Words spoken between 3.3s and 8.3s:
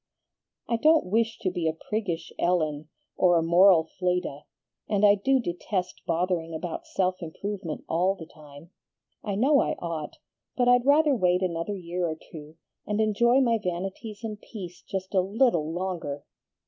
a moral Fleda, and I do detest bothering about self improvement all the